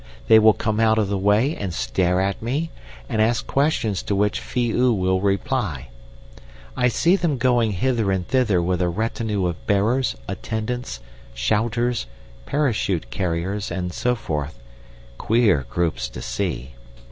They 0.27 0.39
will 0.39 0.53
come 0.53 0.79
out 0.79 0.97
of 0.97 1.09
the 1.09 1.17
way 1.19 1.55
and 1.55 1.71
stare 1.71 2.19
at 2.21 2.41
me 2.41 2.71
and 3.07 3.21
ask 3.21 3.45
questions 3.45 4.01
to 4.01 4.15
which 4.15 4.39
Phi 4.39 4.71
oo 4.71 4.91
will 4.91 5.21
reply. 5.21 5.89
I 6.75 6.87
see 6.87 7.15
them 7.15 7.37
going 7.37 7.73
hither 7.73 8.11
and 8.11 8.27
thither 8.27 8.63
with 8.63 8.81
a 8.81 8.89
retinue 8.89 9.45
of 9.45 9.63
bearers, 9.67 10.15
attendants, 10.27 11.01
shouters, 11.35 12.07
parachute 12.47 13.11
carriers, 13.11 13.69
and 13.69 13.93
so 13.93 14.15
forth—queer 14.15 15.67
groups 15.69 16.09
to 16.09 16.21
see. 16.23 16.73